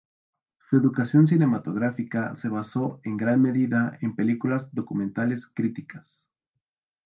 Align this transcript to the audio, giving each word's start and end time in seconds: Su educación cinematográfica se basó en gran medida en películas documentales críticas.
Su 0.57 0.77
educación 0.77 1.27
cinematográfica 1.27 2.33
se 2.33 2.49
basó 2.49 2.99
en 3.03 3.17
gran 3.17 3.39
medida 3.39 3.99
en 4.01 4.15
películas 4.15 4.73
documentales 4.73 5.45
críticas. 5.45 6.27